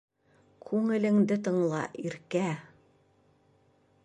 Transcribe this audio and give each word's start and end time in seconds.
Күңелеңде 0.69 1.37
тыңла, 1.49 1.83
Иркә. 2.07 2.45